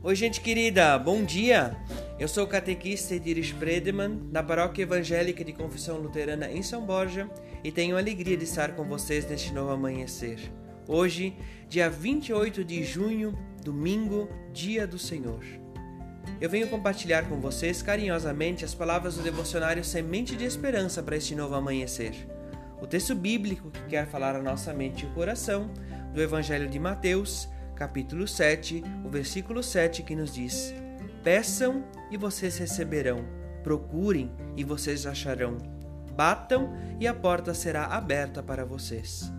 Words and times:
Oi, 0.00 0.14
gente 0.14 0.40
querida, 0.40 0.96
bom 0.96 1.24
dia! 1.24 1.76
Eu 2.20 2.28
sou 2.28 2.44
o 2.44 2.46
catequista 2.46 3.16
Ediris 3.16 3.50
Predeman, 3.50 4.16
da 4.30 4.44
Paróquia 4.44 4.84
Evangélica 4.84 5.44
de 5.44 5.52
Confissão 5.52 5.96
Luterana 5.98 6.48
em 6.48 6.62
São 6.62 6.86
Borja, 6.86 7.28
e 7.64 7.72
tenho 7.72 7.96
a 7.96 7.98
alegria 7.98 8.36
de 8.36 8.44
estar 8.44 8.76
com 8.76 8.84
vocês 8.84 9.28
neste 9.28 9.52
novo 9.52 9.72
amanhecer. 9.72 10.38
Hoje, 10.86 11.36
dia 11.68 11.90
28 11.90 12.64
de 12.64 12.84
junho, 12.84 13.36
domingo, 13.64 14.28
dia 14.52 14.86
do 14.86 15.00
Senhor. 15.00 15.44
Eu 16.40 16.48
venho 16.48 16.68
compartilhar 16.68 17.28
com 17.28 17.40
vocês 17.40 17.82
carinhosamente 17.82 18.64
as 18.64 18.74
palavras 18.74 19.16
do 19.16 19.22
devocionário 19.22 19.84
Semente 19.84 20.36
de 20.36 20.44
Esperança 20.44 21.02
para 21.02 21.16
este 21.16 21.34
novo 21.34 21.56
amanhecer. 21.56 22.14
O 22.80 22.86
texto 22.86 23.16
bíblico 23.16 23.68
que 23.68 23.82
quer 23.86 24.06
falar 24.06 24.36
a 24.36 24.42
nossa 24.42 24.72
mente 24.72 25.04
e 25.04 25.08
coração, 25.08 25.68
do 26.14 26.22
Evangelho 26.22 26.68
de 26.68 26.78
Mateus, 26.78 27.48
capítulo 27.78 28.26
7, 28.26 28.82
o 29.04 29.08
versículo 29.08 29.62
7, 29.62 30.02
que 30.02 30.16
nos 30.16 30.34
diz: 30.34 30.74
Peçam 31.22 31.84
e 32.10 32.16
vocês 32.16 32.58
receberão, 32.58 33.24
procurem 33.62 34.32
e 34.56 34.64
vocês 34.64 35.06
acharão, 35.06 35.58
batam 36.16 36.76
e 36.98 37.06
a 37.06 37.14
porta 37.14 37.54
será 37.54 37.84
aberta 37.84 38.42
para 38.42 38.64
vocês. 38.64 39.32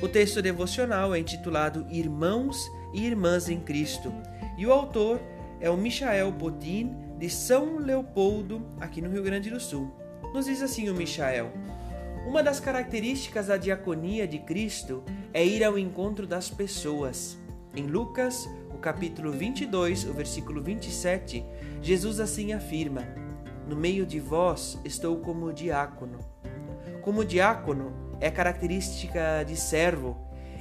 O 0.00 0.06
texto 0.06 0.40
devocional 0.40 1.12
é 1.12 1.18
intitulado 1.18 1.84
Irmãos 1.90 2.64
e 2.94 3.04
Irmãs 3.04 3.48
em 3.48 3.58
Cristo 3.58 4.12
e 4.56 4.64
o 4.64 4.72
autor 4.72 5.20
é 5.60 5.68
o 5.68 5.76
Michael 5.76 6.30
Bodin, 6.30 6.94
de 7.18 7.28
São 7.28 7.78
Leopoldo, 7.78 8.64
aqui 8.80 9.02
no 9.02 9.10
Rio 9.10 9.24
Grande 9.24 9.50
do 9.50 9.58
Sul. 9.58 9.92
Nos 10.32 10.46
diz 10.46 10.62
assim 10.62 10.88
o 10.88 10.94
Michael: 10.94 11.50
Uma 12.24 12.40
das 12.40 12.60
características 12.60 13.48
da 13.48 13.56
diaconia 13.56 14.28
de 14.28 14.38
Cristo 14.38 15.02
é 15.34 15.44
ir 15.44 15.64
ao 15.64 15.76
encontro 15.76 16.24
das 16.24 16.48
pessoas. 16.48 17.36
Em 17.74 17.86
Lucas, 17.86 18.48
o 18.74 18.78
capítulo 18.78 19.30
22, 19.30 20.04
o 20.06 20.12
versículo 20.12 20.60
27, 20.60 21.44
Jesus 21.80 22.18
assim 22.18 22.52
afirma: 22.52 23.02
No 23.68 23.76
meio 23.76 24.04
de 24.04 24.18
vós 24.18 24.76
estou 24.84 25.18
como 25.18 25.52
diácono. 25.52 26.18
Como 27.00 27.24
diácono 27.24 27.92
é 28.20 28.28
característica 28.28 29.44
de 29.46 29.56
servo. 29.56 30.16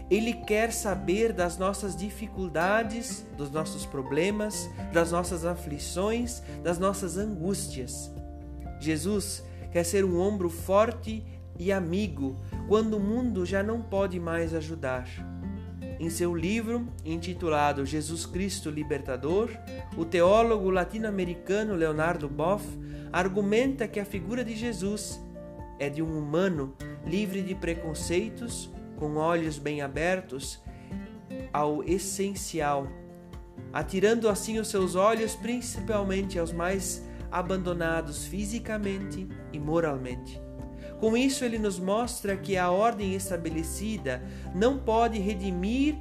Ele 0.08 0.34
quer 0.34 0.72
saber 0.72 1.34
das 1.34 1.58
nossas 1.58 1.96
dificuldades, 1.96 3.26
dos 3.36 3.50
nossos 3.50 3.88
problemas, 3.88 4.70
das 4.94 5.12
nossas 5.12 5.46
aflições, 5.46 6.44
das 6.64 6.78
nossas 6.78 7.18
angústias. 7.18 8.12
Jesus 8.80 9.44
quer 9.72 9.84
ser 9.84 10.06
um 10.06 10.20
ombro 10.20 10.50
forte 10.50 11.26
e 11.58 11.72
amigo 11.72 12.40
quando 12.68 12.98
o 12.98 13.00
mundo 13.00 13.46
já 13.46 13.64
não 13.64 13.82
pode 13.82 14.20
mais 14.20 14.54
ajudar. 14.54 15.08
Em 16.00 16.10
seu 16.10 16.34
livro, 16.34 16.88
intitulado 17.04 17.86
Jesus 17.86 18.26
Cristo 18.26 18.70
Libertador, 18.70 19.50
o 19.98 20.06
teólogo 20.06 20.70
latino-americano 20.70 21.76
Leonardo 21.76 22.30
Boff 22.30 22.66
argumenta 23.12 23.86
que 23.86 24.00
a 24.00 24.06
figura 24.06 24.46
de 24.46 24.56
Jesus 24.56 25.20
é 25.78 25.90
de 25.90 26.02
um 26.02 26.18
humano 26.18 26.74
livre 27.06 27.42
de 27.42 27.54
preconceitos, 27.54 28.70
com 28.96 29.18
olhos 29.18 29.58
bem 29.58 29.82
abertos 29.82 30.62
ao 31.52 31.84
essencial, 31.84 32.88
atirando 33.74 34.30
assim 34.30 34.58
os 34.58 34.70
seus 34.70 34.96
olhos 34.96 35.36
principalmente 35.36 36.40
aos 36.40 36.54
mais 36.54 37.06
abandonados 37.30 38.26
fisicamente 38.26 39.28
e 39.52 39.60
moralmente. 39.60 40.42
Com 41.00 41.16
isso, 41.16 41.46
ele 41.46 41.58
nos 41.58 41.80
mostra 41.80 42.36
que 42.36 42.58
a 42.58 42.70
ordem 42.70 43.16
estabelecida 43.16 44.22
não 44.54 44.78
pode 44.78 45.20
redimir 45.20 45.96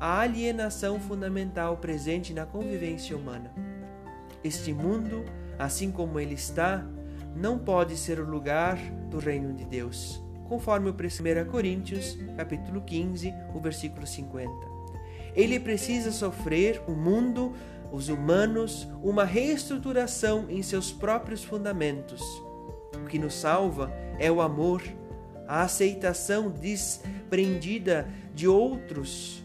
a 0.00 0.20
alienação 0.20 1.00
fundamental 1.00 1.76
presente 1.76 2.32
na 2.32 2.44
convivência 2.44 3.16
humana. 3.16 3.52
Este 4.42 4.72
mundo, 4.72 5.24
assim 5.58 5.90
como 5.90 6.20
ele 6.20 6.34
está, 6.34 6.86
não 7.34 7.58
pode 7.58 7.96
ser 7.96 8.20
o 8.20 8.28
lugar 8.28 8.76
do 9.10 9.18
reino 9.18 9.52
de 9.54 9.64
Deus, 9.64 10.22
conforme 10.48 10.90
o 10.90 10.92
1 10.92 11.50
Coríntios, 11.50 12.16
capítulo 12.36 12.82
15, 12.82 13.32
o 13.54 13.60
versículo 13.60 14.06
50. 14.06 14.52
Ele 15.34 15.58
precisa 15.58 16.12
sofrer 16.12 16.80
o 16.86 16.92
mundo, 16.92 17.54
os 17.90 18.08
humanos, 18.08 18.88
uma 19.02 19.24
reestruturação 19.24 20.46
em 20.48 20.62
seus 20.62 20.92
próprios 20.92 21.42
fundamentos. 21.42 22.22
O 23.04 23.06
que 23.06 23.18
nos 23.18 23.34
salva 23.34 23.92
é 24.18 24.32
o 24.32 24.40
amor, 24.40 24.82
a 25.46 25.60
aceitação 25.60 26.50
desprendida 26.50 28.08
de 28.34 28.48
outros 28.48 29.44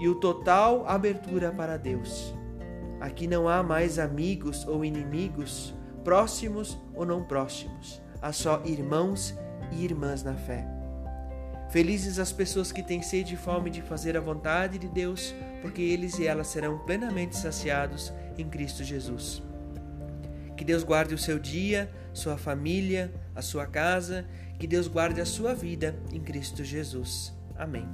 e 0.00 0.06
o 0.08 0.14
total 0.14 0.86
abertura 0.86 1.50
para 1.50 1.76
Deus. 1.76 2.32
Aqui 3.00 3.26
não 3.26 3.48
há 3.48 3.60
mais 3.60 3.98
amigos 3.98 4.64
ou 4.68 4.84
inimigos, 4.84 5.74
próximos 6.04 6.78
ou 6.94 7.04
não 7.04 7.24
próximos, 7.24 8.00
há 8.20 8.32
só 8.32 8.62
irmãos 8.64 9.36
e 9.72 9.84
irmãs 9.84 10.22
na 10.22 10.34
fé. 10.34 10.64
Felizes 11.70 12.20
as 12.20 12.30
pessoas 12.30 12.70
que 12.70 12.84
têm 12.84 13.02
sede 13.02 13.34
e 13.34 13.36
fome 13.36 13.68
de 13.68 13.82
fazer 13.82 14.16
a 14.16 14.20
vontade 14.20 14.78
de 14.78 14.86
Deus, 14.86 15.34
porque 15.60 15.82
eles 15.82 16.20
e 16.20 16.26
elas 16.28 16.46
serão 16.46 16.78
plenamente 16.78 17.36
saciados 17.36 18.12
em 18.38 18.48
Cristo 18.48 18.84
Jesus. 18.84 19.42
Que 20.62 20.66
Deus 20.66 20.84
guarde 20.84 21.12
o 21.12 21.18
seu 21.18 21.40
dia, 21.40 21.90
sua 22.14 22.38
família, 22.38 23.12
a 23.34 23.42
sua 23.42 23.66
casa, 23.66 24.24
que 24.60 24.66
Deus 24.68 24.86
guarde 24.86 25.20
a 25.20 25.26
sua 25.26 25.56
vida 25.56 25.98
em 26.12 26.20
Cristo 26.20 26.62
Jesus. 26.62 27.34
Amém. 27.56 27.84